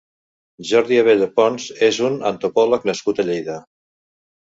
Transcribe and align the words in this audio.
Jordi 0.69 0.97
Abella 1.01 1.27
Pons 1.35 1.69
és 1.91 2.01
un 2.11 2.19
antopòleg 2.33 2.91
nascut 2.93 3.25
a 3.27 3.31
Lleida. 3.33 3.63